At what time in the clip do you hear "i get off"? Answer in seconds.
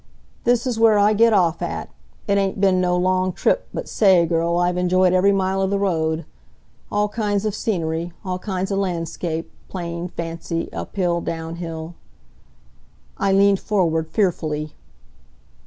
0.97-1.61